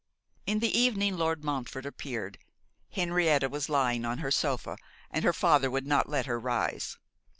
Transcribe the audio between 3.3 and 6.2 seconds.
was lying on her sofa, and her father would not